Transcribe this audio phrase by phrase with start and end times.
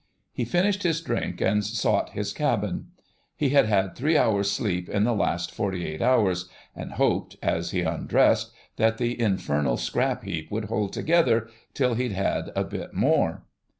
[0.33, 2.87] He finished his drink and sought his cabin.
[3.35, 7.69] He had had three hours' sleep in the last forty eight hours, and hoped, as
[7.69, 12.95] he undressed, that the infernal scrap heap would hold together till he'd had a bit
[12.95, 13.43] more.